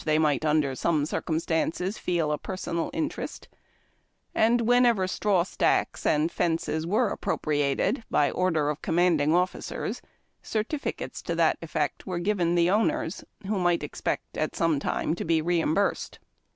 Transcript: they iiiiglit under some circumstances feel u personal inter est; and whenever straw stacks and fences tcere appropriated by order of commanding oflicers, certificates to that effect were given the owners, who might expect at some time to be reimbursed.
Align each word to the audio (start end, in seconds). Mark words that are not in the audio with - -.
they 0.03 0.17
iiiiglit 0.17 0.43
under 0.43 0.73
some 0.73 1.05
circumstances 1.05 1.99
feel 1.99 2.31
u 2.31 2.37
personal 2.39 2.89
inter 2.89 3.21
est; 3.21 3.47
and 4.33 4.59
whenever 4.61 5.07
straw 5.07 5.43
stacks 5.43 6.07
and 6.07 6.31
fences 6.31 6.87
tcere 6.87 7.11
appropriated 7.11 8.03
by 8.09 8.31
order 8.31 8.71
of 8.71 8.81
commanding 8.81 9.29
oflicers, 9.29 10.01
certificates 10.41 11.21
to 11.21 11.35
that 11.35 11.59
effect 11.61 12.07
were 12.07 12.17
given 12.17 12.55
the 12.55 12.67
owners, 12.67 13.23
who 13.45 13.59
might 13.59 13.83
expect 13.83 14.39
at 14.39 14.55
some 14.55 14.79
time 14.79 15.13
to 15.13 15.23
be 15.23 15.39
reimbursed. 15.39 16.17